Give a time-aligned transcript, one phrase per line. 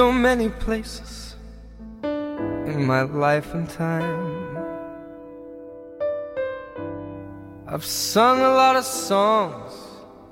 [0.00, 1.36] so many places
[2.02, 4.56] in my life and time.
[7.66, 9.74] I've sung a lot of songs,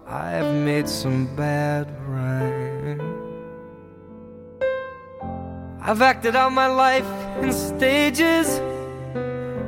[0.06, 3.02] I've made some bad rhyme.
[5.82, 7.10] I've acted out my life
[7.42, 8.48] in stages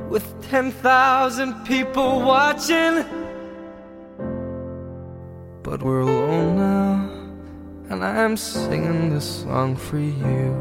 [0.09, 3.05] with 10,000 people watching.
[5.63, 7.10] But we're alone now,
[7.91, 10.55] and I'm singing this song for you.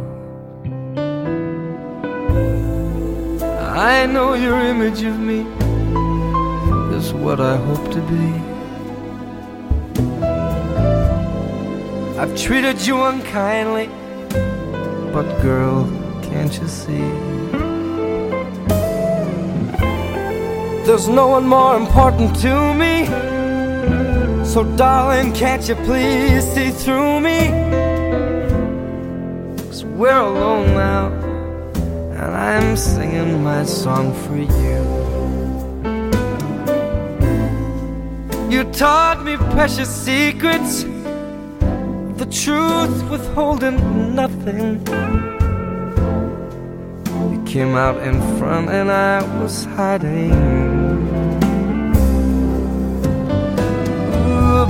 [3.77, 5.41] I know your image of me
[6.97, 8.29] is what I hope to be.
[12.19, 13.87] I've treated you unkindly,
[15.13, 15.85] but girl,
[16.23, 17.05] can't you see?
[20.83, 23.38] There's no one more important to me.
[24.49, 27.49] So, darling, can't you please see through me?
[29.67, 31.09] Cause we're alone now,
[32.17, 34.79] and I'm singing my song for you.
[38.49, 40.81] You taught me precious secrets,
[42.17, 44.83] the truth withholding nothing.
[47.31, 50.68] You came out in front, and I was hiding.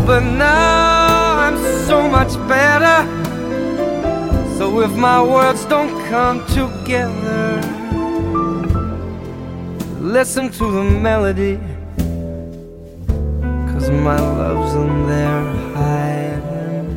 [0.10, 3.06] But now I'm so much better.
[4.58, 7.62] So if my words don't come together,
[10.02, 11.60] listen to the melody.
[13.70, 15.46] Cause my love's in there
[15.78, 16.90] hiding.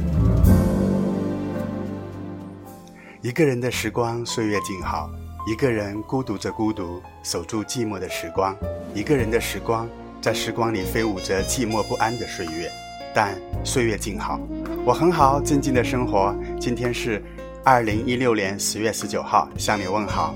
[3.20, 5.10] 一个人的时光，岁月静好；
[5.46, 8.54] 一个人孤独着孤独，守住寂寞的时光；
[8.94, 9.86] 一个人的时光，
[10.22, 12.70] 在时光里飞舞着寂寞不安的岁月。
[13.14, 14.40] 但岁月静好，
[14.84, 16.34] 我很好，静静的生活。
[16.58, 17.22] 今天是
[17.62, 20.34] 二零一六年十月十九号，向你问好。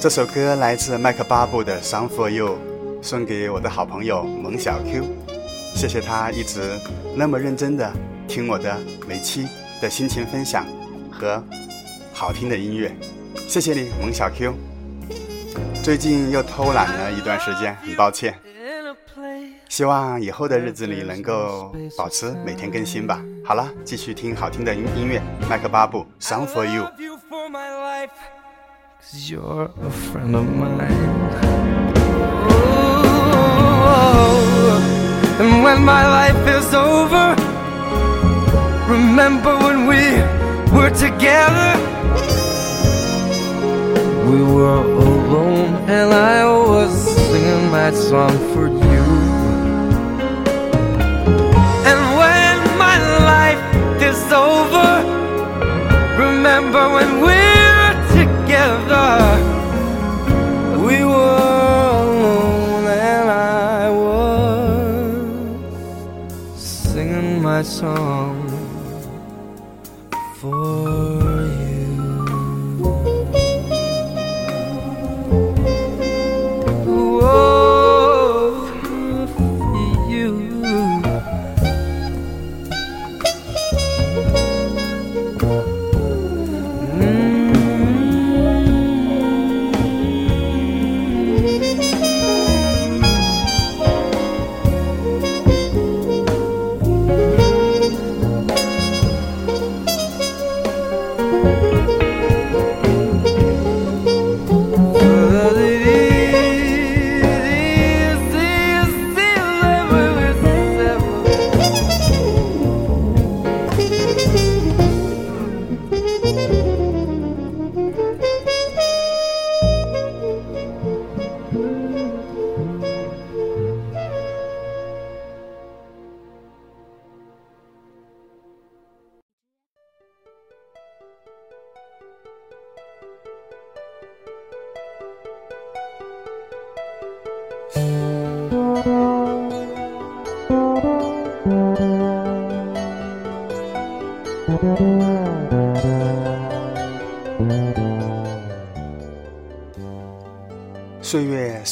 [0.00, 2.56] 这首歌来自麦克巴布的《Song for You》，
[3.02, 5.04] 送给我的好朋友萌小 Q，
[5.74, 6.78] 谢谢他一直
[7.14, 7.92] 那么认真的
[8.26, 9.46] 听我的每期
[9.82, 10.66] 的心情分享
[11.10, 11.42] 和
[12.12, 12.96] 好听的音乐，
[13.48, 14.67] 谢谢你，萌小 Q。
[15.82, 18.34] 最近又偷懒了一段时间，很抱歉。
[19.68, 23.20] 希望以后的日子里能够保持每天更新吧。
[23.44, 26.84] 好了，继续听好听的音音乐，麦克巴布《Song for You》。
[44.28, 45.17] We were alone
[45.88, 49.04] and I was singing my song for you.
[51.88, 52.98] And when my
[53.32, 53.64] life
[54.02, 54.90] is over,
[56.24, 57.40] remember when we
[57.78, 59.10] were together.
[60.86, 61.38] We were
[62.04, 65.42] alone and I was
[66.62, 68.37] singing my song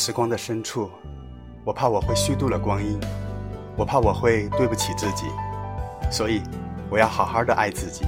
[0.06, 0.88] 时光的深处，
[1.64, 2.96] 我怕我会虚度了光阴，
[3.76, 5.26] 我怕我会对不起自己，
[6.12, 6.42] 所以
[6.88, 8.04] 我要好好的爱自己，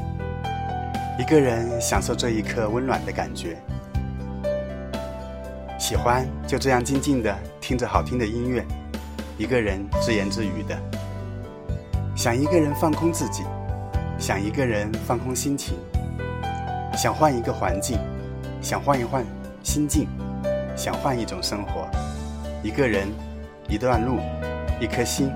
[1.19, 3.61] 一个人享受这一刻温暖的感觉。
[5.77, 8.65] 喜欢就这样静静的听着好听的音乐，
[9.37, 10.79] 一个人自言自语的，
[12.15, 13.43] 想一个人放空自己，
[14.21, 15.77] 想一个人放空心情，
[16.97, 17.99] 想换一个环境，
[18.63, 19.27] 想换一换
[19.65, 20.07] 心境，
[20.79, 21.89] 想换一种生活，
[22.63, 23.09] 一个人，
[23.69, 24.21] 一段路，
[24.81, 25.33] 一颗心。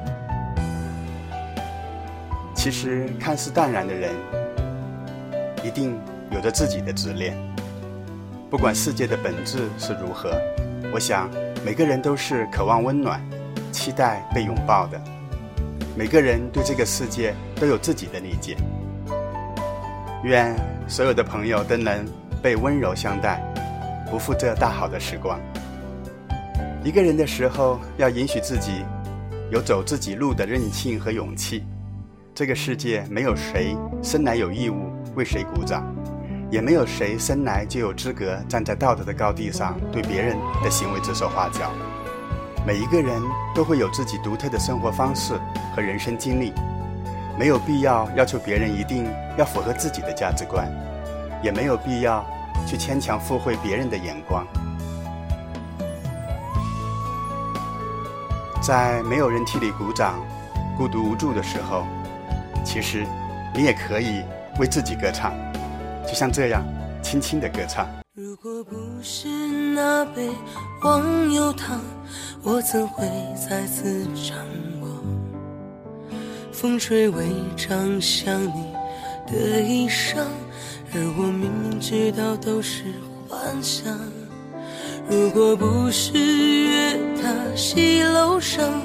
[2.54, 4.12] 其实看似淡然的人，
[5.64, 5.98] 一定
[6.30, 7.36] 有着自己的执念。
[8.48, 10.40] 不管世界的本质是如何，
[10.94, 11.28] 我想
[11.64, 13.20] 每个人都是渴望温暖。
[13.72, 15.00] 期待被拥抱的
[15.96, 18.56] 每个人，对这个世界都有自己的理解。
[20.22, 20.54] 愿
[20.86, 22.06] 所有的朋友都能
[22.40, 23.42] 被温柔相待，
[24.12, 25.40] 不负这大好的时光。
[26.84, 28.84] 一个人的时候，要允许自己
[29.50, 31.64] 有走自己路的韧性和勇气。
[32.34, 35.82] 这个世界没有谁生来有义务为谁鼓掌，
[36.50, 41.72] 也没有谁生来就有资格站在道德的高地上对别人的行为指手画脚。
[42.66, 43.18] 每一个人
[43.54, 45.32] 都会有自己独特的生活方式
[45.74, 46.52] 和人生经历，
[47.38, 49.06] 没有必要要求别人一定
[49.38, 50.70] 要符合自己的价值观，
[51.42, 52.22] 也没有必要
[52.66, 54.46] 去牵强附会别人的眼光。
[58.62, 60.20] 在没有人替你鼓掌、
[60.76, 61.84] 孤独无助的时候，
[62.64, 63.06] 其实
[63.54, 64.22] 你也可以
[64.58, 65.32] 为自己歌唱，
[66.06, 66.62] 就像这样
[67.02, 67.86] 轻轻的歌唱。
[68.14, 69.28] 如果不是
[69.74, 70.30] 那杯
[70.82, 71.80] 忘忧汤。
[72.44, 74.36] 我怎会再次掌
[74.80, 74.88] 握？
[76.52, 77.24] 风吹微
[77.56, 78.74] 张想你
[79.28, 80.24] 的衣裳，
[80.94, 82.84] 而我明明知道都是
[83.28, 83.98] 幻想。
[85.08, 88.82] 如果不是月塔西楼上，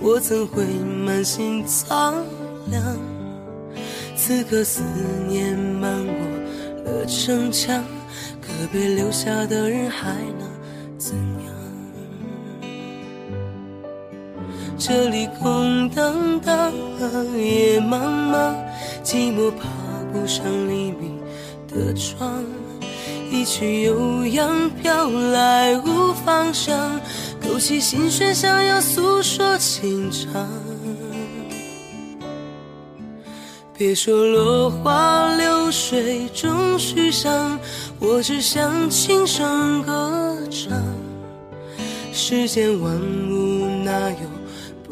[0.00, 2.24] 我怎会满心苍
[2.70, 2.82] 凉？
[4.16, 4.82] 此刻思
[5.28, 6.14] 念漫过
[6.84, 7.84] 了城墙，
[8.40, 10.48] 可被留下的人还能
[10.98, 11.52] 怎样？
[14.78, 16.72] 这里空荡荡，
[17.36, 18.54] 夜茫茫，
[19.04, 19.68] 寂寞爬
[20.12, 21.09] 不上黎明
[21.70, 22.44] 的窗。
[23.30, 27.00] 一曲悠扬飘来无方向，
[27.40, 30.48] 勾起心弦，想要诉说情长。
[33.72, 37.58] 别说落花流水终须伤，
[37.98, 40.76] 我只想轻声歌唱。
[42.12, 44.39] 世间万物哪有？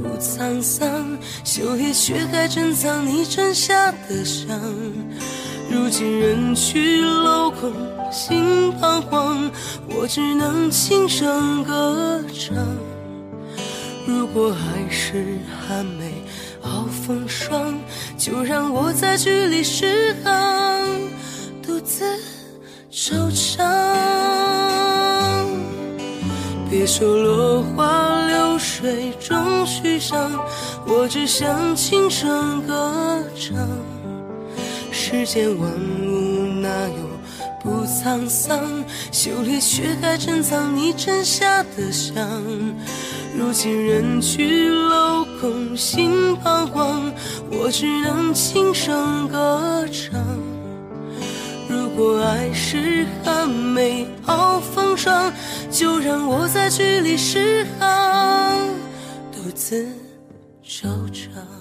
[0.02, 4.48] 不沧桑，修炼却还珍藏你枕下的香。
[5.68, 7.72] 如今人去楼空，
[8.12, 9.50] 心彷徨，
[9.88, 12.56] 我只能轻声歌唱。
[14.06, 16.22] 如果海是寒梅
[16.62, 17.74] 傲风霜，
[18.16, 20.86] 就让我在距离失航，
[21.60, 22.04] 独自
[22.90, 24.87] 惆怅。
[26.70, 29.64] 别说落花流水终。
[29.66, 30.30] 须上，
[30.86, 33.56] 我只想轻声歌唱。
[34.90, 37.08] 世间万物哪有
[37.62, 38.58] 不沧桑？
[39.12, 42.42] 修炼却还珍藏你枕下的香。
[43.36, 47.12] 如今人去楼空，心彷徨，
[47.52, 50.18] 我只能轻声歌唱。
[51.68, 55.30] 如果爱是寒梅好风霜，
[55.70, 58.66] 就让我在距离失航。
[59.30, 59.86] 独自
[60.64, 61.57] 惆怅。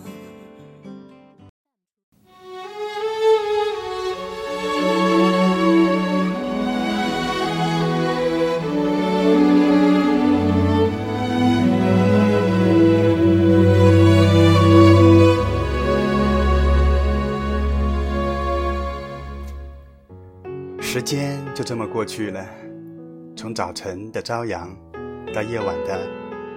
[21.57, 22.45] 就这么过去了，
[23.35, 24.69] 从早晨的朝阳，
[25.33, 26.07] 到夜晚的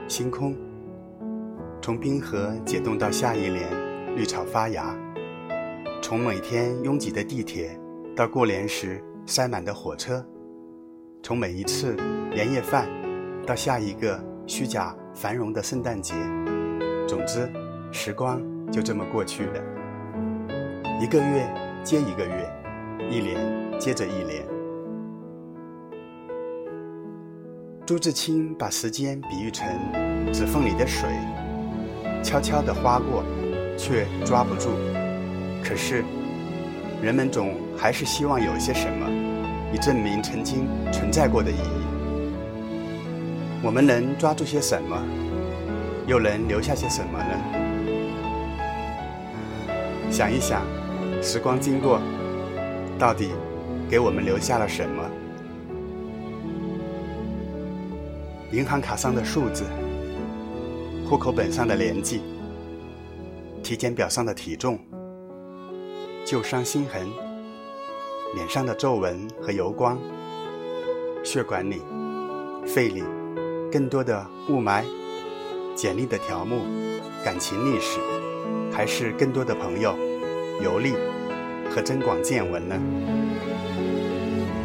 [0.07, 0.54] 星空。
[1.80, 3.66] 从冰河解冻到下一年
[4.14, 4.95] 绿草发芽，
[6.02, 7.80] 从每天拥挤的地铁
[8.14, 10.23] 到过年时塞满的火车，
[11.23, 11.97] 从每一次
[12.35, 12.87] 年夜饭
[13.47, 16.12] 到下一个虚假繁荣的圣诞节，
[17.09, 17.50] 总之，
[17.90, 18.38] 时光
[18.71, 19.62] 就这么过去了。
[21.00, 21.50] 一个月
[21.83, 22.52] 接一个月，
[23.11, 23.40] 一年
[23.78, 24.50] 接着一年。
[27.87, 29.66] 朱自清把时间比喻成
[30.32, 31.08] 指缝里的水。
[32.22, 33.25] 悄悄地划过，
[33.76, 34.68] 却抓不住。
[35.64, 36.04] 可是，
[37.02, 39.06] 人们总还是希望有些什么，
[39.72, 41.80] 以证明曾经存在过的意义。
[43.62, 44.96] 我们能抓住些什么，
[46.06, 47.34] 又能留下些什么呢？
[50.10, 50.62] 想一想，
[51.22, 52.00] 时光经过，
[52.99, 53.30] 到底
[53.88, 55.02] 给我们留下了什么？
[58.52, 59.64] 银行卡上的数字。
[61.09, 62.23] 户口本上的年纪、
[63.62, 64.78] 体检表上的体重、
[66.25, 67.09] 旧伤心痕、
[68.35, 69.99] 脸上的皱纹和油光、
[71.25, 71.83] 血管里、
[72.64, 73.02] 肺里
[73.73, 74.85] 更多的雾霾、
[75.75, 76.62] 简历的条目、
[77.25, 77.99] 感情历史，
[78.73, 79.97] 还是更多的朋友、
[80.62, 80.92] 游历
[81.75, 82.76] 和增广见闻呢？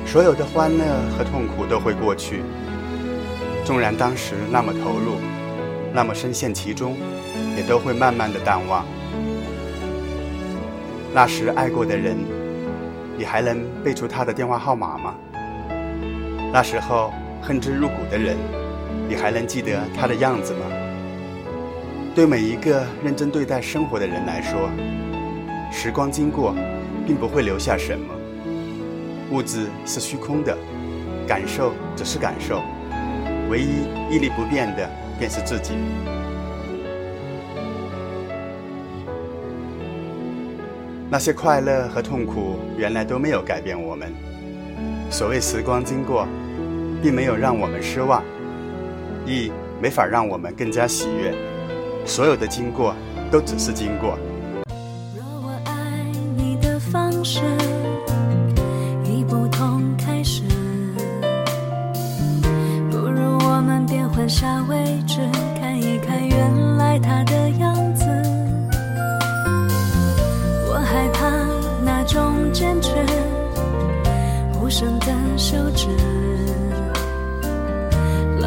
[0.06, 0.86] 所有的欢乐
[1.18, 2.44] 和痛苦都会过去，
[3.66, 5.16] 纵然当时那么投入，
[5.92, 6.96] 那么深陷其中，
[7.58, 8.86] 也都会慢慢的淡忘。
[11.12, 12.16] 那时爱过的人，
[13.18, 15.16] 你还能背出他的电话号码吗？
[16.54, 18.38] 那时候恨之入骨的人，
[19.10, 20.60] 你还能记得他的样子吗？
[22.14, 24.70] 对每一个认真对待生活的人来说，
[25.72, 26.56] 时光经过，
[27.08, 28.14] 并不会留下什么。
[29.32, 30.56] 物质是虚空的，
[31.26, 32.62] 感受只是感受，
[33.50, 35.74] 唯一屹立不变的便是自己。
[41.10, 44.12] 那些快乐和痛苦，原来都没有改变我们。
[45.10, 46.28] 所谓时光经过，
[47.02, 48.24] 并没有让我们失望，
[49.26, 51.34] 亦没法让我们更加喜悦。
[52.06, 52.96] 所有的经过，
[53.32, 54.18] 都只是经过。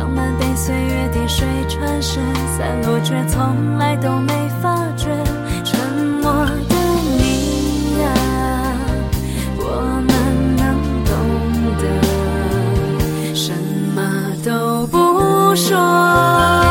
[0.08, 2.18] 我们被岁月滴水穿石
[2.56, 5.06] 散落却从来都没发觉
[5.62, 5.78] 沉
[6.22, 6.74] 默的
[7.18, 8.14] 你呀
[9.58, 9.62] 我
[10.08, 11.12] 们能懂
[11.78, 13.52] 得什
[13.94, 16.67] 么都不说。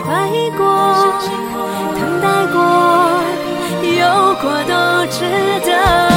[0.00, 0.64] 怀疑过，
[1.94, 2.58] 等待过，
[3.82, 5.20] 有过都值
[5.64, 6.11] 得。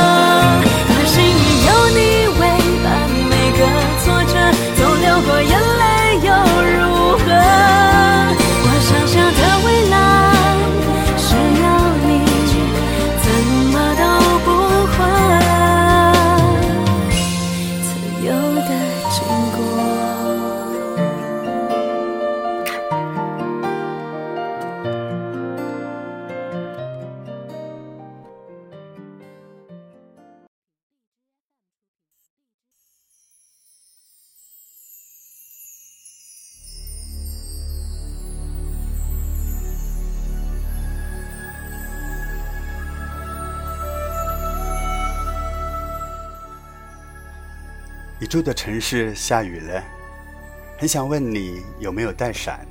[48.25, 49.83] 你住的城市下雨了，
[50.79, 52.65] 很想问你有没有带伞，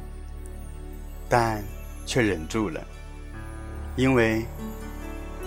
[1.29, 1.63] 但
[2.05, 2.85] 却忍住了，
[3.95, 4.45] 因为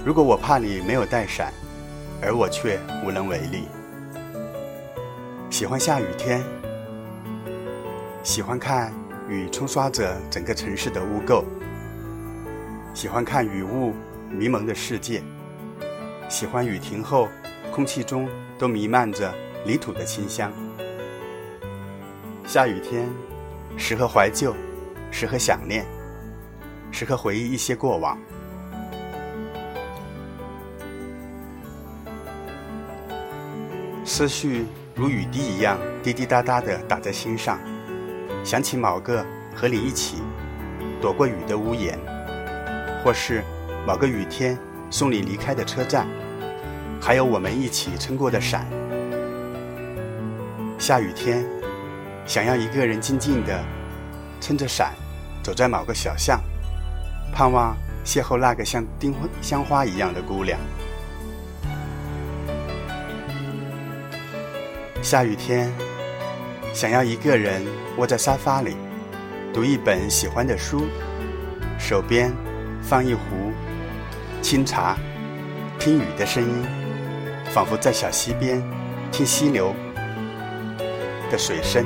[0.05, 1.51] 如果我怕你没有带伞，
[2.21, 3.67] 而我却无能为力。
[5.49, 6.41] 喜欢下雨天，
[8.23, 8.93] 喜欢看
[9.27, 11.43] 雨冲刷着整个城市的污垢，
[12.93, 13.93] 喜欢看雨雾
[14.29, 15.21] 迷蒙的世界，
[16.29, 17.27] 喜欢雨停后
[17.73, 18.25] 空气中
[18.57, 19.35] 都弥漫着。
[19.67, 20.49] 泥土的清香。
[22.45, 23.05] 下雨天，
[23.75, 24.55] 适合怀旧，
[25.11, 25.85] 适合想念，
[26.89, 28.17] 适合回忆一些过往。
[34.05, 37.59] 思绪如雨滴一样滴滴答答的打在心上，
[38.45, 40.23] 想起某个和你一起
[41.01, 41.99] 躲过雨的屋檐，
[43.03, 43.43] 或是
[43.85, 44.57] 某个雨天
[44.89, 46.07] 送你离开的车站，
[47.01, 48.65] 还有我们一起撑过的伞。
[50.87, 51.45] 下雨天，
[52.25, 53.61] 想要一个人静静的
[54.39, 54.93] 撑着伞，
[55.43, 56.41] 走在某个小巷，
[57.33, 57.75] 盼望
[58.05, 60.57] 邂逅那个像丁香花一样的姑娘。
[65.01, 65.69] 下雨天，
[66.73, 67.61] 想要一个人
[67.97, 68.77] 窝在沙发里，
[69.53, 70.85] 读一本喜欢的书，
[71.77, 72.31] 手边
[72.81, 73.51] 放一壶
[74.41, 74.95] 清茶，
[75.77, 76.65] 听雨的声音，
[77.53, 78.63] 仿佛在小溪边
[79.11, 79.75] 听溪流
[81.29, 81.85] 的水声。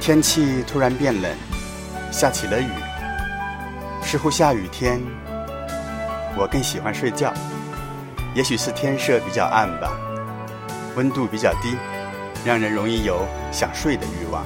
[0.00, 1.30] 天气突然变冷，
[2.10, 2.68] 下起了雨。
[4.02, 5.00] 似乎下雨天，
[6.36, 7.32] 我更喜欢睡觉。
[8.34, 9.92] 也许是天色比较暗吧，
[10.96, 11.76] 温度比较低，
[12.44, 14.44] 让人容易有想睡的欲望。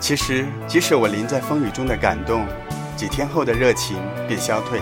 [0.00, 2.44] 其实，即使我淋在风雨中的感动，
[2.96, 4.80] 几天后的热情便消退。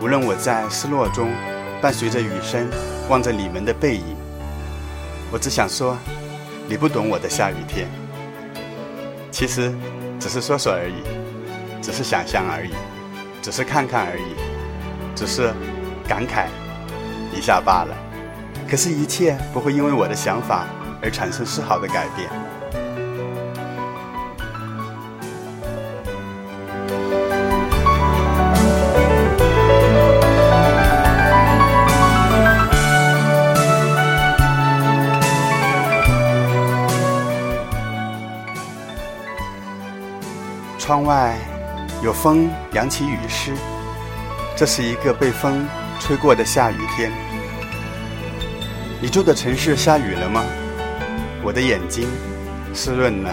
[0.00, 1.30] 无论我在失落中，
[1.82, 2.66] 伴随着雨声，
[3.10, 4.16] 望着你们的背影。
[5.30, 5.94] 我只想说，
[6.66, 7.86] 你不懂我的下雨天。
[9.30, 9.70] 其实，
[10.18, 11.02] 只是说说而已，
[11.82, 12.72] 只是想象而已，
[13.42, 14.34] 只是看看而已，
[15.14, 15.52] 只是
[16.08, 16.46] 感慨
[17.36, 17.94] 一下罢了。
[18.68, 20.64] 可是，一切不会因为我的想法
[21.02, 22.30] 而产生丝毫的改变。
[40.90, 41.38] 窗外
[42.02, 43.52] 有风扬起雨丝，
[44.56, 45.64] 这是一个被风
[46.00, 47.12] 吹过的下雨天。
[49.00, 50.42] 你住的城市下雨了吗？
[51.44, 52.08] 我的眼睛
[52.74, 53.32] 湿润了。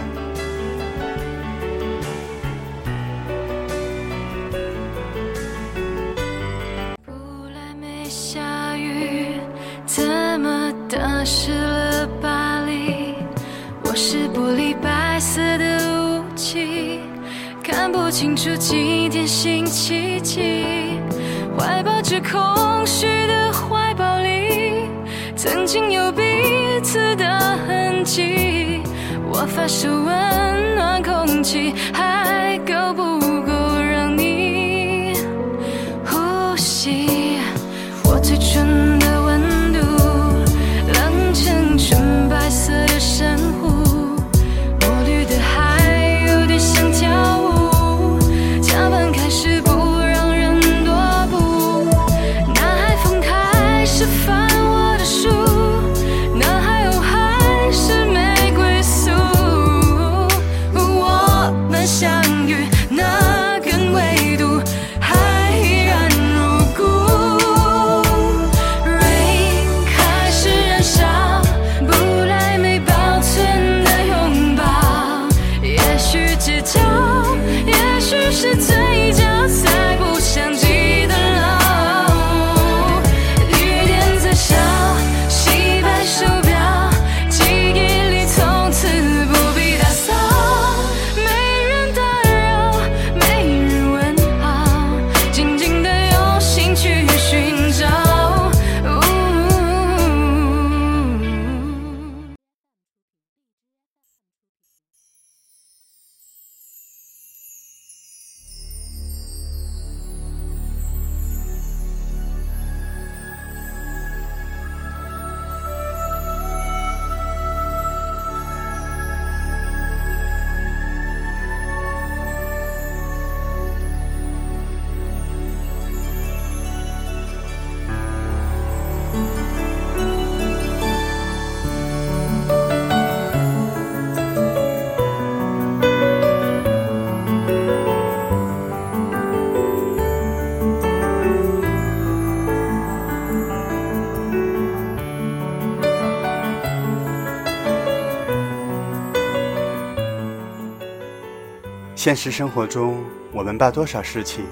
[151.98, 154.46] 现实生活中，我们把多少事情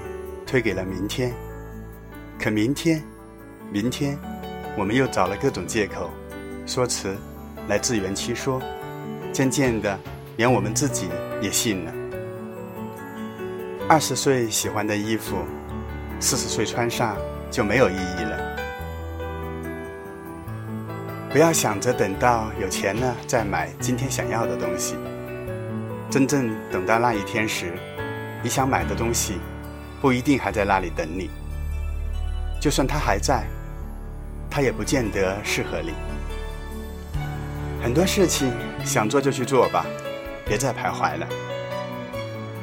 [0.44, 1.32] 推给了明天，
[2.40, 3.00] 可明天，
[3.70, 4.18] 明天，
[4.76, 6.10] 我们又找了各种借口、
[6.66, 7.16] 说辞
[7.68, 8.60] 来自圆其说，
[9.32, 9.96] 渐渐的，
[10.36, 11.08] 连我们自己
[11.40, 11.92] 也信了。
[13.88, 15.36] 二十岁喜欢的衣服，
[16.18, 17.16] 四十岁穿上
[17.48, 18.56] 就没有意义了。
[21.30, 24.96] 不要想着等到有钱了再买今天想要的东西。
[26.16, 27.74] 真正等到那一天时，
[28.42, 29.34] 你想买的东西
[30.00, 31.28] 不一定还在那里等你。
[32.58, 33.44] 就算它还在，
[34.48, 35.92] 它也不见得适合你。
[37.82, 38.50] 很多事情
[38.82, 39.84] 想做就去做吧，
[40.46, 41.28] 别再徘徊了。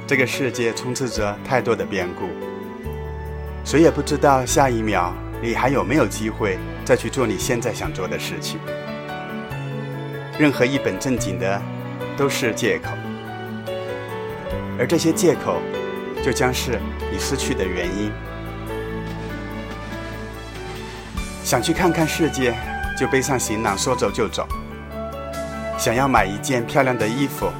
[0.08, 2.30] 这个世界充斥着太多的变故，
[3.64, 5.14] 谁也不知道下一秒
[5.44, 8.60] 你还有没有机会再去做你现在想做的事情。
[10.40, 11.62] 任何一本正经的
[12.18, 12.90] 都是借口。
[14.80, 15.62] 而这些借口，
[16.24, 16.80] 就将是
[17.12, 18.12] 你失去的原因。
[21.44, 22.56] 想去看看世界，
[22.98, 24.44] 就背上行囊说走就走；
[25.78, 27.52] 想要买一件漂亮的衣服，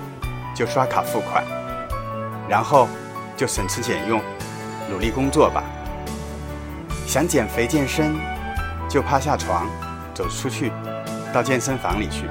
[0.56, 1.44] 就刷卡付款，
[2.50, 2.88] 然后
[3.38, 4.20] 就省吃俭用，
[4.90, 5.64] 努力工作吧。
[7.06, 8.16] 想减肥健身，
[8.90, 9.68] 就趴下床，
[10.16, 10.72] 走出去，
[11.32, 12.24] 到健身房里去；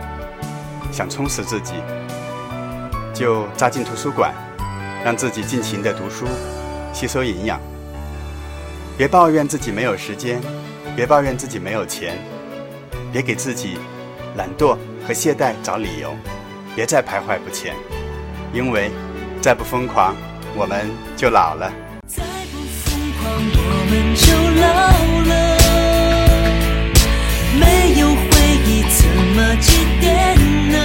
[0.90, 1.74] 想充实自己，
[3.14, 4.34] 就扎进图书馆，
[5.04, 6.26] 让自己尽情的读书，
[6.92, 7.60] 吸收营养。
[8.96, 10.40] 别抱怨自己没有时间，
[10.94, 12.16] 别抱怨自己没有钱，
[13.12, 13.78] 别给自己
[14.36, 16.14] 懒惰和懈怠找理由，
[16.76, 17.74] 别再徘徊不前，
[18.52, 18.90] 因为
[19.40, 20.14] 再不疯狂，
[20.54, 21.72] 我们就老了。
[22.06, 23.60] 再不疯狂，我
[23.90, 24.24] 们就
[24.60, 24.70] 老
[25.28, 25.32] 了。
[27.58, 27.64] 没
[27.98, 28.22] 有回
[28.66, 29.02] 忆怎
[29.34, 29.66] 么祭
[30.00, 30.04] 奠
[30.70, 30.76] 呢？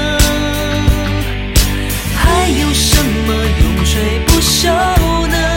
[2.48, 5.57] 还有什么永垂不朽呢？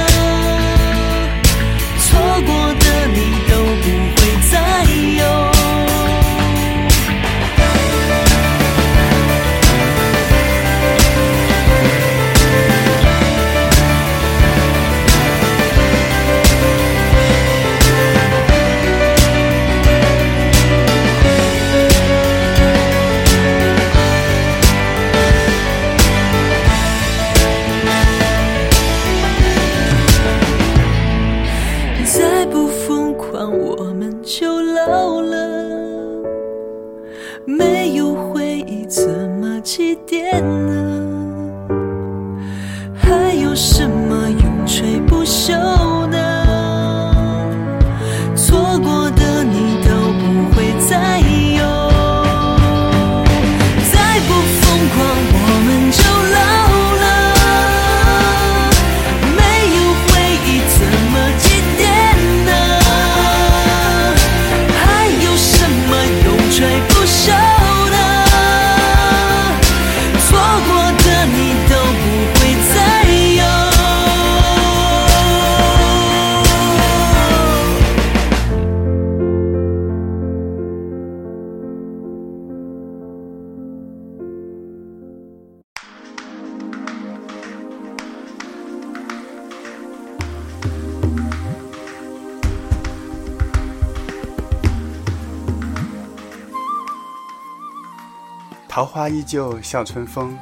[98.81, 100.39] 桃花依旧笑春风，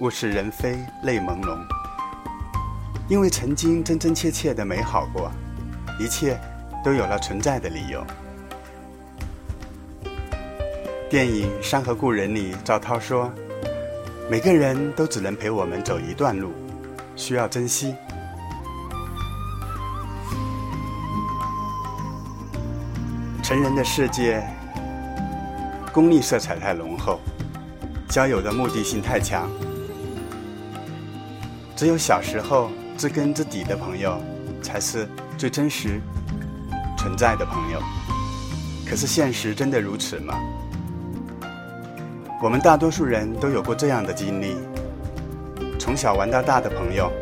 [0.00, 1.58] 物是人非泪朦胧。
[3.08, 5.30] 因为曾经真真切切的美好过，
[5.98, 6.38] 一切
[6.84, 8.04] 都有了存在的理由。
[11.08, 13.32] 电影《山河故人》里，赵涛说
[14.30, 16.52] ：“每个人都只能陪我们走一段路，
[17.16, 17.94] 需要珍惜。”
[23.42, 24.46] 成人的世界，
[25.94, 27.18] 功利色彩太浓厚。
[28.10, 29.48] 交友的目的性太强，
[31.76, 32.68] 只有小时候
[32.98, 34.20] 知根知底的朋友，
[34.60, 36.00] 才是最真实
[36.98, 37.80] 存在的朋友。
[38.84, 40.34] 可是现实真的如此吗？
[42.42, 44.56] 我们大多数人都有过这样的经历：
[45.78, 47.12] 从小玩到大的朋友，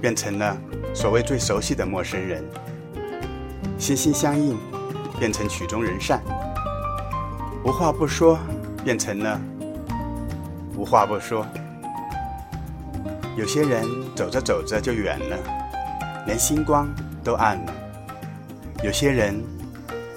[0.00, 0.56] 变成了
[0.94, 2.44] 所谓最熟悉的陌生人；
[3.76, 4.56] 心心相印，
[5.18, 6.20] 变成曲终人散；
[7.64, 8.38] 无话不说，
[8.84, 9.40] 变成了。
[10.80, 11.46] 无话不说，
[13.36, 13.84] 有些人
[14.16, 15.36] 走着走着就远了，
[16.26, 16.88] 连星光
[17.22, 17.72] 都暗了；
[18.82, 19.38] 有些人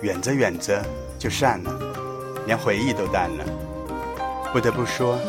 [0.02, 0.82] 远着远着
[1.20, 1.80] 就散了，
[2.46, 3.44] 连回忆都淡了。
[4.54, 5.20] 不得不说，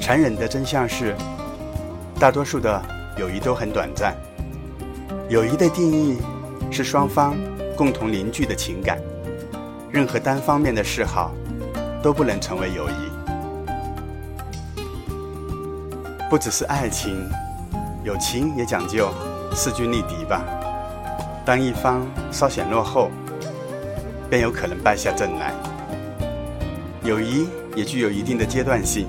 [0.00, 1.14] 残忍的真相是，
[2.18, 2.82] 大多数的
[3.18, 4.16] 友谊都很短暂。
[5.28, 6.16] 友谊的定义
[6.70, 7.36] 是双方
[7.76, 8.98] 共同凝聚的情感，
[9.90, 11.34] 任何单方面的示好
[12.02, 13.17] 都不能成为友谊。
[16.28, 17.26] 不只是爱情，
[18.04, 19.10] 友情也讲究
[19.54, 20.44] 势均力敌吧。
[21.42, 23.10] 当一方稍显落后，
[24.28, 25.54] 便有可能败下阵来。
[27.02, 29.08] 友谊也具有一定的阶段性，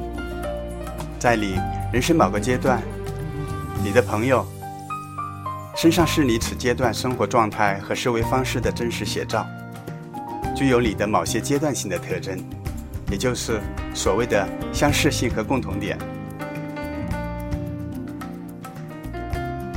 [1.19, 1.59] 在你
[1.91, 2.81] 人生某个阶段，
[3.83, 4.45] 你的朋友
[5.75, 9.45] 身上是你此阶段生活状态和思维方式的真实写照，
[10.55, 12.41] 具有你的某些阶段性的特征，
[13.11, 13.59] 也就是
[13.93, 15.97] 所谓的相似性和共同点。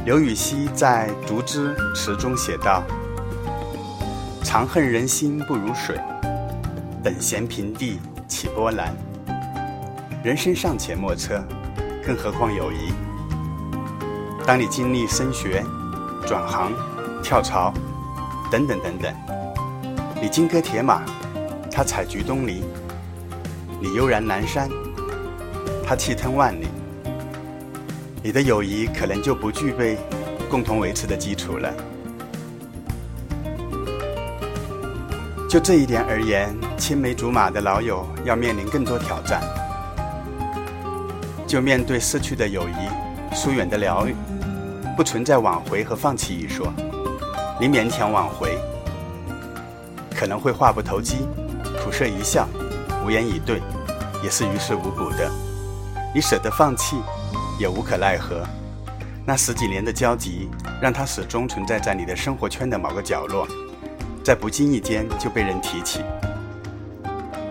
[0.05, 2.83] 刘禹锡在《竹枝词》中写道
[4.43, 5.97] ：“长恨人心不如水，
[7.05, 8.93] 等闲平地起波澜。
[10.25, 11.41] 人生尚且莫测，
[12.05, 12.93] 更何况友谊？
[14.45, 15.65] 当你经历升学、
[16.27, 16.73] 转行、
[17.23, 17.73] 跳槽
[18.51, 19.15] 等等等等，
[20.21, 21.03] 你金戈铁马，
[21.71, 22.65] 他采菊东篱；
[23.81, 24.69] 你悠然南山，
[25.87, 26.67] 他气吞万里。
[28.25, 29.99] 你的友谊可能就不具备
[30.49, 31.73] 共同维持的基础了。
[35.51, 39.43] 就这一点而言，青梅竹马的老友要面临更多挑战。
[41.49, 44.15] 就面对失去的友谊、疏远的疗愈，
[44.97, 46.73] 不存在挽回和放弃一说。
[47.61, 48.57] 你勉强挽回，
[50.15, 51.27] 可能会话不投机，
[51.85, 52.49] 苦涩一笑，
[53.05, 53.61] 无言以对，
[54.23, 55.31] 也是于事无补的。
[56.15, 56.97] 你舍得放弃，
[57.59, 58.43] 也无可奈何。
[59.25, 60.49] 那十几年的交集，
[60.81, 63.47] 让它始终存在在你的生活圈的某个角落。
[64.25, 66.01] 在不经意间就被人提起，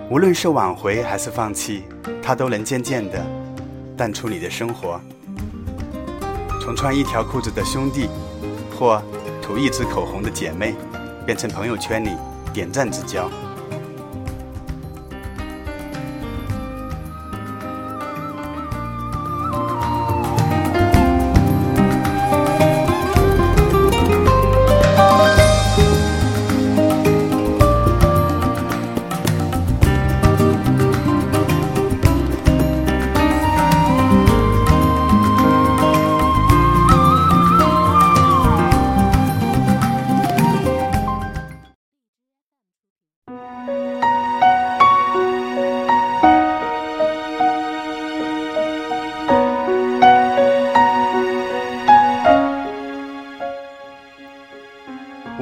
[0.10, 1.84] 无论是挽回还是放弃，
[2.22, 3.26] 它都能渐渐的
[3.98, 5.00] 淡出你的生活。
[6.62, 8.08] 从穿一条裤子的兄弟，
[8.78, 9.02] 或
[9.42, 10.76] 涂一支口红的姐妹，
[11.26, 12.12] 变成朋友圈里
[12.54, 13.30] 点赞之交。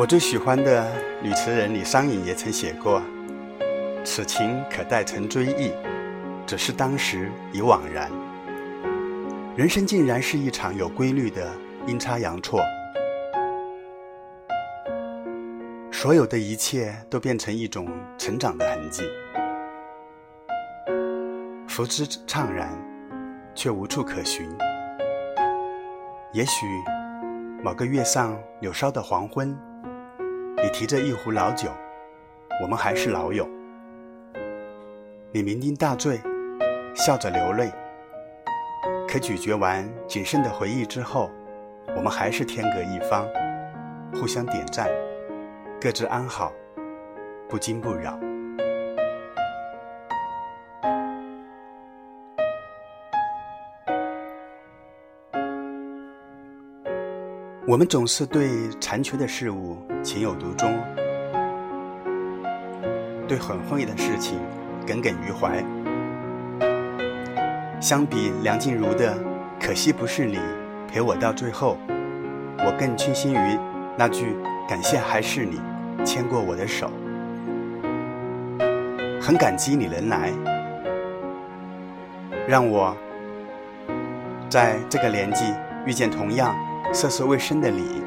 [0.10, 0.92] 最喜欢的
[1.22, 3.00] 女词人李商隐也曾写过
[4.04, 5.72] ：“此情可待成追忆，
[6.48, 8.10] 只是当时已惘然。”
[9.56, 11.48] 人生竟然是一场有规律的
[11.86, 12.60] 阴差阳错，
[15.92, 19.04] 所有的一切都变成一种成长的痕迹，
[21.68, 22.76] 福之怅然，
[23.54, 24.50] 却无处可寻。
[26.34, 26.66] 也许
[27.64, 29.56] 某个月上柳梢的黄昏。
[30.62, 31.70] 你提着一壶老酒，
[32.62, 33.48] 我们还是老友。
[35.32, 36.20] 你酩酊大醉，
[36.94, 37.72] 笑着流泪。
[39.08, 41.32] 可咀嚼完仅剩的回忆之后，
[41.96, 43.26] 我们还是天各一方，
[44.14, 44.90] 互相点赞，
[45.80, 46.52] 各自安好，
[47.48, 48.20] 不惊不扰。
[57.70, 58.50] 我们总是对
[58.82, 60.76] 残缺的事物情有独钟，
[63.28, 64.40] 对很会的事情
[64.88, 65.64] 耿耿于怀。
[67.80, 69.16] 相比梁静茹的
[69.62, 70.40] “可惜不是你
[70.88, 71.78] 陪我到最后”，
[72.58, 73.60] 我更倾心于
[73.96, 74.36] 那句
[74.68, 75.62] “感谢还是你
[76.04, 76.90] 牵过我的手”。
[79.22, 80.32] 很感激你能来，
[82.48, 82.98] 让我
[84.50, 85.54] 在这个年纪
[85.86, 86.56] 遇见同样。
[86.92, 88.02] 涉世未深的你，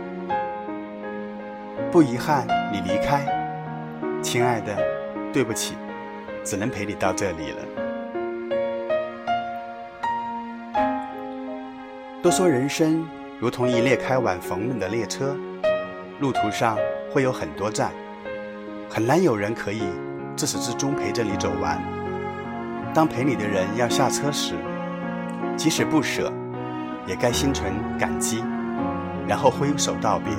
[1.90, 3.24] 不遗憾你离开，
[4.20, 4.76] 亲爱的，
[5.32, 5.74] 对不起，
[6.44, 7.58] 只能陪你到这里了。
[12.20, 15.36] 都说人生如同一列开往逢论的列车，
[16.18, 16.76] 路途上
[17.12, 17.92] 会有很多站，
[18.90, 19.84] 很难有人可以
[20.36, 21.80] 自始至终陪着你走完。
[22.92, 24.54] 当陪你的人要下车时，
[25.56, 26.32] 即使不舍，
[27.06, 28.42] 也该心存感激。
[29.26, 30.32] 然后挥手道别，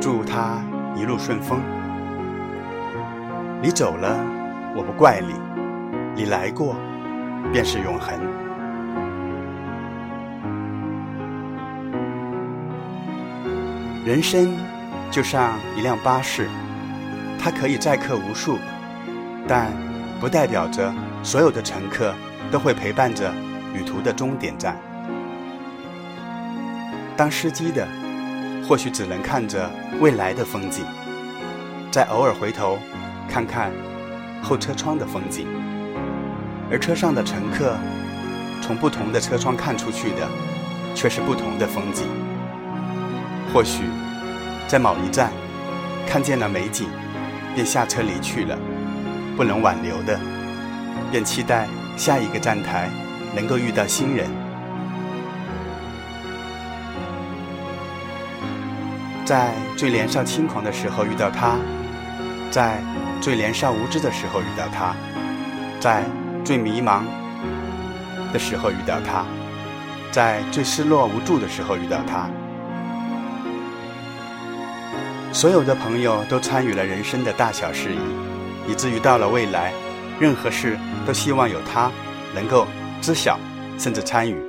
[0.00, 0.62] 祝他
[0.96, 1.60] 一路顺风。
[3.62, 4.16] 你走了，
[4.76, 5.34] 我不怪你；
[6.14, 6.76] 你来过，
[7.52, 8.14] 便是永恒。
[14.04, 14.56] 人生
[15.10, 16.48] 就像一辆巴士，
[17.38, 18.58] 它可以载客无数，
[19.46, 19.72] 但
[20.20, 22.14] 不代表着所有的乘客
[22.50, 23.32] 都会陪伴着
[23.74, 24.76] 旅途的终点站。
[27.18, 27.84] 当司机的，
[28.68, 30.84] 或许只能看着未来的风景，
[31.90, 32.78] 再偶尔回头
[33.28, 33.72] 看看
[34.40, 35.48] 后车窗的风景，
[36.70, 37.76] 而车上的乘客，
[38.62, 40.28] 从不同的车窗看出去的，
[40.94, 42.06] 却是不同的风景。
[43.52, 43.82] 或许
[44.68, 45.32] 在某一站
[46.06, 46.86] 看见了美景，
[47.52, 48.56] 便下车离去了；
[49.36, 50.20] 不能挽留的，
[51.10, 52.88] 便期待下一个站台
[53.34, 54.30] 能够遇到新人。
[59.28, 61.58] 在最年少轻狂的时候遇到他，
[62.50, 62.82] 在
[63.20, 64.96] 最年少无知的时候遇到他，
[65.78, 66.02] 在
[66.42, 67.02] 最迷茫
[68.32, 69.26] 的时候遇到他，
[70.10, 72.26] 在最失落无助的时候遇到他。
[75.30, 79.74] 所有的朋友都参与了人生的大小事宜，以至于到了未来，
[80.18, 81.92] 任何事都希望有他
[82.34, 82.66] 能够
[83.02, 83.38] 知晓，
[83.78, 84.47] 甚至参与。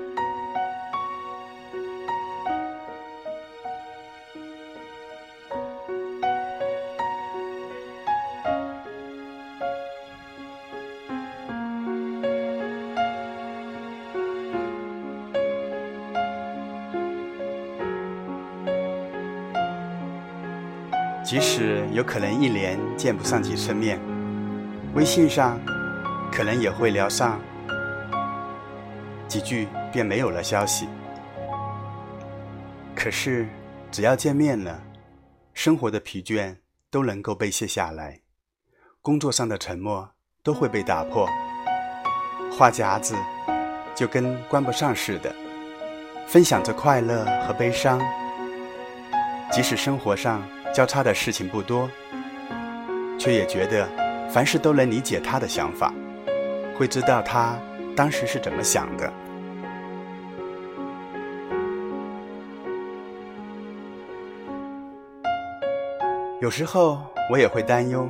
[21.29, 23.99] 即使有可能一年见不上几次面，
[24.95, 25.59] 微信上
[26.31, 27.39] 可能也会聊上
[29.27, 30.89] 几句，便没有了消息。
[32.95, 33.47] 可是，
[33.91, 34.81] 只要见面了，
[35.53, 36.55] 生活的疲倦
[36.89, 38.21] 都能够被卸下来，
[38.99, 40.09] 工作上的沉默
[40.41, 41.29] 都会被打破，
[42.57, 43.13] 话匣子
[43.93, 45.31] 就跟关不上似的，
[46.25, 48.01] 分享着快乐和悲伤，
[49.51, 50.41] 即使生活上。
[50.79, 51.89] 交叉的事情不多，
[53.19, 53.85] 却也觉得
[54.29, 55.93] 凡事都能理解他的想法，
[56.77, 57.59] 会知道他
[57.97, 59.11] 当时是怎么想的。
[66.39, 68.07] 有时候我也会担忧，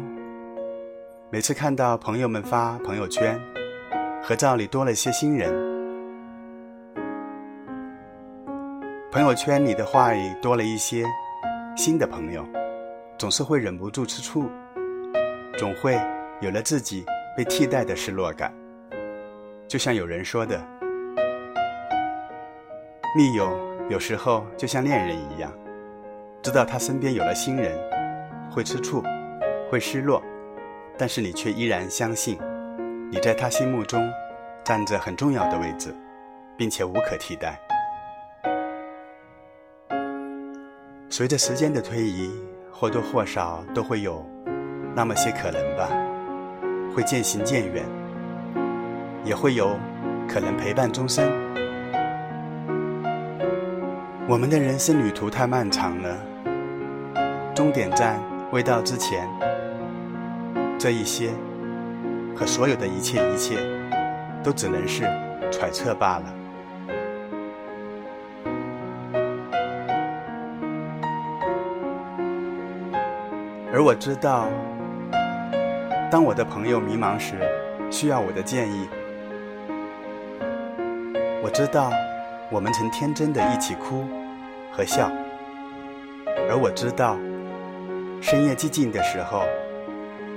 [1.31, 3.41] 每次看到朋友们发朋友圈，
[4.21, 5.51] 合照里多了些新人，
[9.11, 11.03] 朋友圈里的话语多了一些。
[11.77, 12.45] 新的朋友，
[13.19, 14.49] 总是会忍不住吃醋，
[15.57, 15.99] 总会
[16.39, 17.05] 有了自己
[17.35, 18.53] 被替代的失落感。
[19.67, 20.57] 就像有人说的，
[23.17, 25.51] 密友有时候就像恋人一样，
[26.41, 27.77] 知道他身边有了新人，
[28.49, 29.03] 会吃醋，
[29.69, 30.23] 会失落，
[30.97, 32.39] 但是你却依然相信，
[33.11, 34.09] 你在他心目中
[34.63, 35.93] 占着很重要的位置，
[36.55, 37.59] 并且无可替代。
[41.09, 42.31] 随着时间的推移，
[42.79, 44.25] 或多或少都会有
[44.95, 45.89] 那么些可能吧，
[46.95, 47.83] 会渐行渐远，
[49.25, 49.77] 也会有
[50.29, 51.29] 可能陪伴终生。
[54.29, 56.17] 我们的人生旅途太漫长了，
[57.53, 58.17] 终点站
[58.53, 59.27] 未到之前，
[60.79, 61.31] 这一些
[62.33, 63.57] 和所有的一切一切，
[64.41, 65.03] 都只能是
[65.51, 66.38] 揣测罢了。
[73.79, 74.49] 而我知道，
[76.11, 77.35] 当我的朋友迷茫时，
[77.89, 78.89] 需要我的建议。
[81.41, 81.89] 我知道，
[82.51, 84.03] 我们曾天真的一起哭
[84.69, 85.09] 和笑。
[86.49, 87.15] 而我知道，
[88.19, 89.45] 深夜寂静的时候，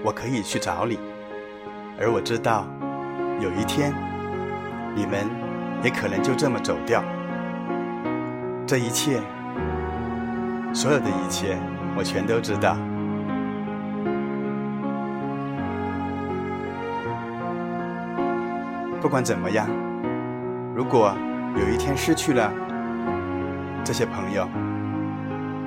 [0.04, 1.00] 我可以去找你。
[2.00, 2.64] 而我知道，
[3.40, 3.92] 有一天，
[4.94, 5.26] 你们
[5.82, 7.02] 也可能就这么走掉。
[8.68, 9.20] 这一切，
[10.72, 11.58] 所有的一切，
[11.96, 12.76] 我全都知道。
[19.02, 19.66] 不管怎么样，
[20.76, 21.12] 如果
[21.56, 22.52] 有一天失去了
[23.82, 24.48] 这些朋友，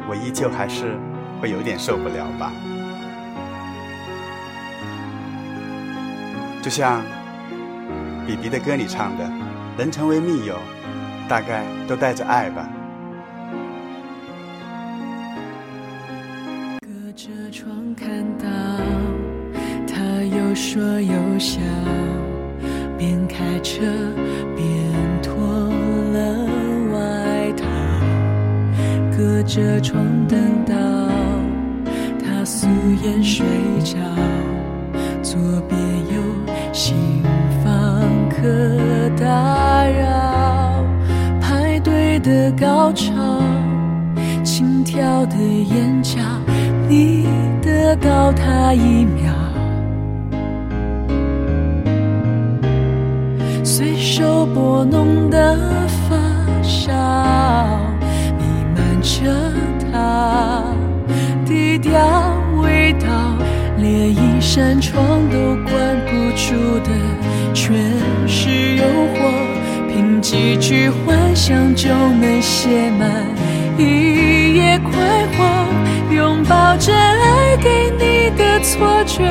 [0.07, 0.97] 我依旧还是
[1.41, 2.53] 会有点受不了吧。
[6.61, 7.01] 就像
[8.25, 9.29] 比比的歌里唱的
[9.77, 10.55] ：“能成为密友，
[11.27, 12.69] 大概都带着爱吧。”
[16.79, 18.07] 隔着窗看
[18.39, 18.47] 到
[19.85, 21.59] 他有说有笑。
[22.97, 23.81] 边开车
[24.55, 24.65] 边
[25.21, 25.35] 脱
[26.13, 26.45] 了
[26.93, 27.65] 外套，
[29.15, 30.73] 隔着窗等到
[32.19, 32.67] 他素
[33.03, 33.45] 颜睡
[33.83, 33.97] 着，
[35.21, 35.77] 左边
[36.13, 36.21] 有
[36.73, 36.95] 新
[37.63, 40.83] 房客打扰，
[41.41, 43.13] 排队的高潮，
[44.43, 46.19] 轻佻的眼角，
[46.87, 47.27] 你
[47.61, 49.24] 得到他一秒。
[64.55, 65.75] 扇窗都关
[66.05, 66.89] 不住的，
[67.53, 67.75] 全
[68.25, 69.19] 是诱惑。
[69.89, 73.11] 凭几句幻想就能写满
[73.77, 74.93] 一页快
[75.35, 79.25] 活，拥抱着爱给你的错觉，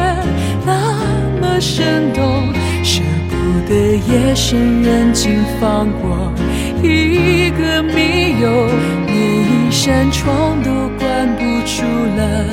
[0.66, 1.01] 那
[1.41, 2.53] 么生动。
[2.83, 3.01] 舍
[3.31, 6.31] 不得夜深人静，放过
[6.83, 8.66] 一个密友，
[9.07, 10.70] 连一扇窗都
[11.25, 12.45] 看不出了，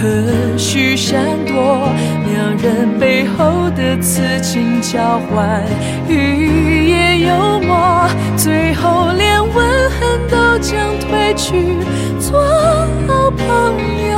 [0.00, 1.92] 何须闪躲？
[2.32, 5.62] 两人背后的刺情交换，
[6.08, 10.54] 语言幽默，最后连吻痕都。
[10.60, 11.76] 将褪去，
[12.18, 12.40] 做
[13.06, 13.46] 好朋
[14.08, 14.16] 友，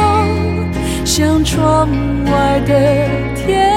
[1.04, 1.88] 像窗
[2.26, 3.75] 外的天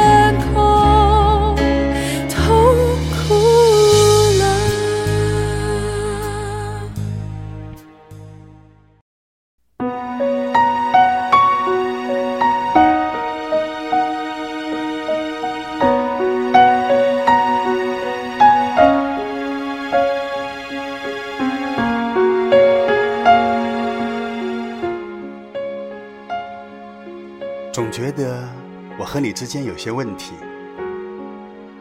[29.19, 30.33] 和你之间有些问题，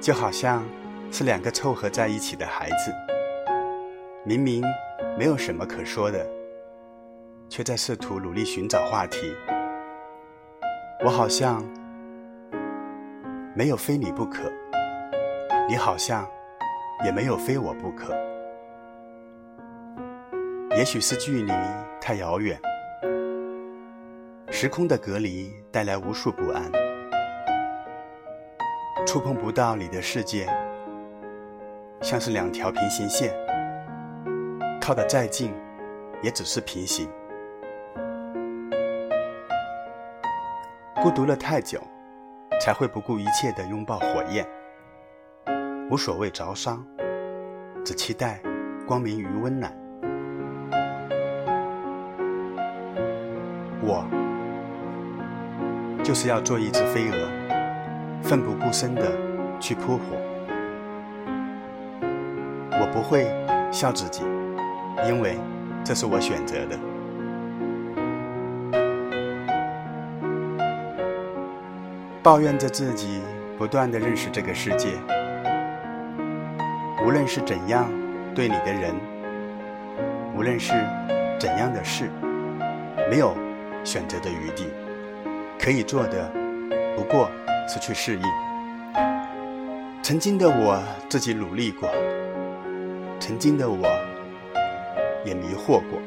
[0.00, 0.66] 就好像
[1.12, 2.92] 是两个凑合在一起的孩子，
[4.24, 4.60] 明明
[5.16, 6.26] 没有什么可说的，
[7.48, 9.32] 却在试图努力寻找话题。
[11.04, 11.64] 我好像
[13.54, 14.52] 没有非你不可，
[15.68, 16.28] 你好像
[17.04, 18.12] 也没有非我不可。
[20.76, 21.52] 也许是距离
[22.00, 22.60] 太遥远。
[24.50, 26.64] 时空的隔离带来无数不安，
[29.08, 30.46] 触碰不到你的世界，
[32.02, 33.32] 像是两条平行线，
[34.78, 35.50] 靠得再近，
[36.20, 37.08] 也只是平行。
[41.02, 41.80] 孤独了太久，
[42.60, 44.46] 才会不顾一切的拥抱火焰，
[45.90, 46.86] 无所谓着伤，
[47.82, 48.38] 只期待
[48.86, 49.74] 光明与温暖。
[53.80, 54.04] 我。
[56.04, 57.47] 就是要做一只飞蛾，
[58.28, 59.10] 奋不顾身的
[59.58, 60.02] 去扑火。
[62.72, 63.26] 我不会
[63.72, 64.22] 笑自己，
[65.08, 65.38] 因为
[65.82, 66.78] 这是我选择的。
[72.22, 73.22] 抱怨着自己
[73.56, 74.88] 不断的认识这个世界，
[77.06, 77.90] 无论是怎样
[78.34, 78.94] 对你的人，
[80.36, 80.74] 无论是
[81.40, 82.10] 怎样的事，
[83.10, 83.34] 没有
[83.84, 84.68] 选择的余地。
[85.58, 86.30] 可以做的，
[86.94, 87.30] 不过
[87.68, 88.22] 失去适应。
[90.02, 91.86] 曾经的我自己努力过，
[93.20, 93.86] 曾经的我
[95.22, 96.00] 也迷惑过，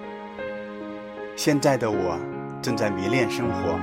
[1.35, 2.17] 现在的我
[2.63, 3.79] 正在迷恋生活，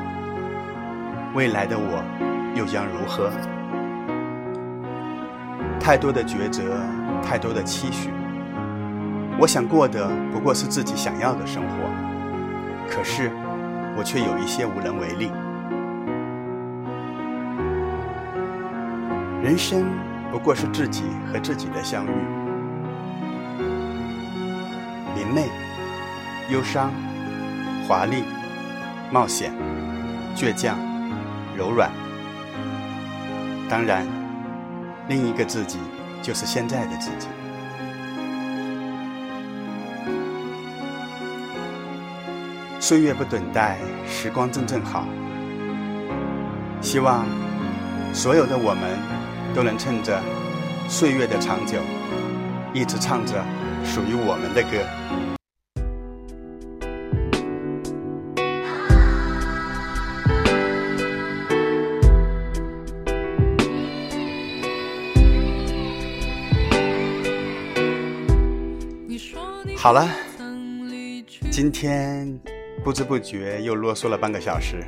[1.36, 2.02] 未来的我
[2.56, 3.30] 又将如何？
[5.78, 6.64] 太多的抉择，
[7.22, 8.10] 太多的期许，
[9.38, 11.74] 我想过的不过是自己想要的生活，
[12.90, 13.30] 可是
[13.96, 15.30] 我却有一些无能为力。
[19.40, 19.86] 人生
[20.32, 22.10] 不过是自己和自己的相遇，
[25.14, 25.48] 明媚、
[26.50, 26.92] 忧伤、
[27.86, 28.24] 华丽、
[29.12, 29.52] 冒险、
[30.34, 30.76] 倔强、
[31.56, 31.88] 柔软。
[33.68, 34.04] 当然，
[35.08, 35.78] 另一个自己
[36.20, 37.28] 就是现在的自己。
[42.80, 45.06] 岁月不等待，时光正正好。
[46.80, 47.24] 希望
[48.12, 49.17] 所有的我们。
[49.58, 50.22] 都能趁着
[50.88, 51.80] 岁月的长久，
[52.72, 53.44] 一直唱着
[53.84, 54.78] 属于我们的歌。
[69.76, 70.08] 好了，
[71.50, 72.38] 今天
[72.84, 74.84] 不知不觉又啰嗦了半个小时，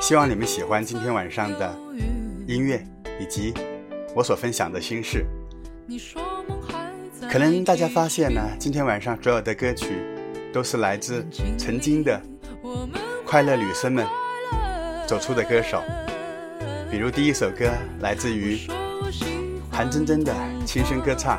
[0.00, 1.76] 希望你们喜欢今天晚上的
[2.46, 2.80] 音乐
[3.18, 3.52] 以及。
[4.14, 5.24] 我所分享的心事，
[7.30, 10.02] 可能大家发现呢，今天晚上所有的歌曲
[10.52, 11.24] 都是来自
[11.56, 12.20] 曾经的
[13.24, 14.04] 快乐女生们
[15.06, 15.82] 走出的歌手，
[16.90, 18.58] 比如第一首歌来自于
[19.70, 20.34] 韩真真的
[20.66, 21.38] 轻声歌唱，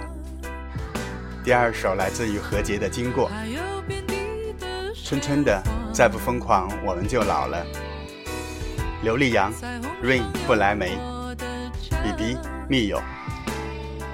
[1.44, 3.30] 第二首来自于何洁的经过，
[4.96, 5.62] 春春的
[5.94, 7.66] 再不疯狂我们就老了，
[9.04, 9.54] 刘力扬
[10.02, 10.98] Rain 不来梅
[12.02, 12.51] ，BB。
[12.72, 13.04] 密友，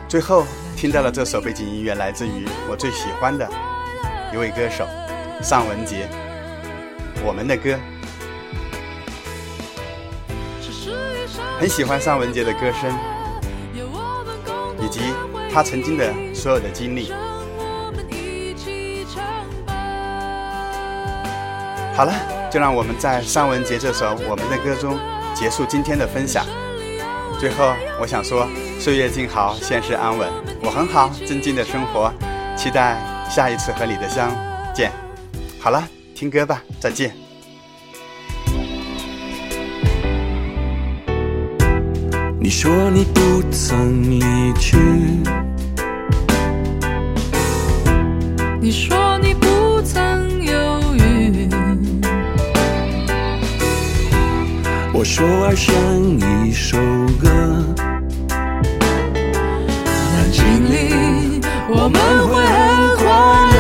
[0.08, 0.44] 最后
[0.76, 3.48] 听到了这首背景音乐，来自于我最喜欢的
[4.34, 4.84] 一位歌手
[5.44, 6.08] 尚雯婕。
[7.24, 7.78] 我们的歌，
[11.60, 12.92] 很喜欢尚雯婕的歌声，
[14.82, 15.02] 以及
[15.54, 17.12] 她曾经的所有的经历。
[21.96, 22.12] 好了，
[22.52, 24.98] 就让我们在尚雯婕这首《我们的歌》中
[25.36, 26.44] 结束今天的分享。
[27.40, 28.48] 最后，我想说，
[28.80, 30.28] 岁月静好，现世安稳。
[30.64, 32.12] 我很好，静静的生活，
[32.56, 32.98] 期待
[33.30, 34.36] 下一次和你的相
[34.74, 34.92] 见。
[35.60, 37.16] 好了，听歌吧，再见。
[42.40, 44.20] 你说你不曾离
[44.60, 44.78] 去，
[48.60, 48.98] 你说
[55.08, 55.74] 手而像
[56.20, 56.78] 一首
[57.22, 57.30] 歌。
[58.28, 58.36] 感
[60.34, 60.76] 情里
[61.70, 61.98] 我们
[62.28, 62.56] 会很
[63.00, 63.06] 快
[63.56, 63.58] 乐。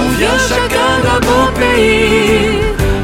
[0.00, 2.56] On vient chacun d'un beau pays,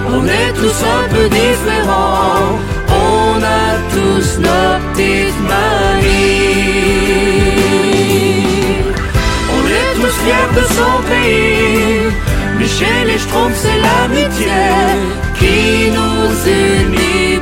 [0.09, 2.57] on est tous un peu différents,
[2.89, 3.45] on a
[3.93, 7.12] tous nos petites manies.
[10.03, 12.11] Tous fiers de son pays,
[12.59, 13.19] mais chez les
[13.55, 14.61] c'est l'amitié
[15.39, 17.42] qui nous unit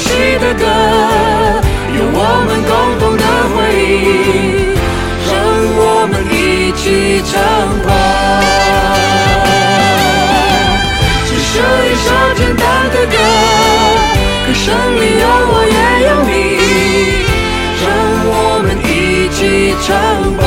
[0.00, 0.64] 时的歌，
[1.96, 4.74] 有我们共同的回忆，
[5.28, 5.30] 让
[5.76, 5.80] 我
[6.10, 6.34] 们一
[6.72, 6.82] 起
[7.28, 7.32] 唱
[7.86, 7.88] 吧。
[11.26, 11.52] 只是
[11.86, 13.14] 一首简单的歌，
[14.46, 16.32] 歌声里有我也有你，
[17.82, 17.84] 让
[18.32, 18.34] 我
[18.64, 18.88] 们一
[19.36, 19.38] 起
[19.86, 19.88] 唱
[20.36, 20.40] 吧。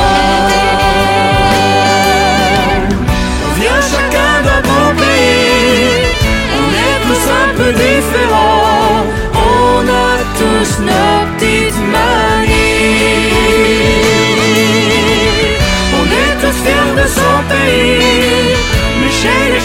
[7.56, 8.23] Perdi fé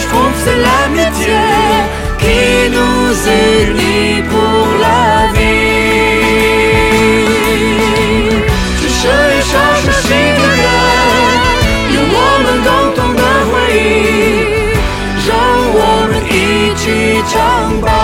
[0.00, 1.42] je trouve c'est l'amitié
[2.22, 2.40] qui
[2.76, 3.10] nous
[3.68, 5.60] unit pour la vie.
[11.92, 13.40] You woman don't know
[15.26, 17.99] Young woman, 一起唱吧。